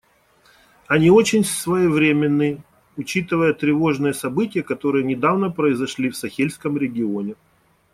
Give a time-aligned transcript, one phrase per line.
[0.87, 2.63] Они очень своевременны,
[2.97, 7.35] учитывая тревожные события, которые недавно произошли в Сахельском регионе.